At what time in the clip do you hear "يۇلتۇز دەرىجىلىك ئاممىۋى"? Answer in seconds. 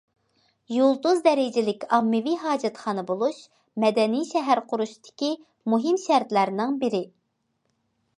0.75-2.33